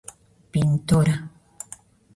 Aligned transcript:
Pintora. 0.51 1.15